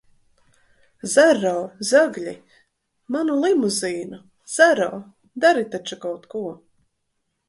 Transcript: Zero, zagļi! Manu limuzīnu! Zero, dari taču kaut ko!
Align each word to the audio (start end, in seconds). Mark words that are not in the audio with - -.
Zero, 1.15 1.51
zagļi! 1.89 2.31
Manu 3.15 3.35
limuzīnu! 3.43 4.19
Zero, 4.55 4.87
dari 5.45 5.67
taču 5.77 5.99
kaut 6.07 6.27
ko! 6.33 6.43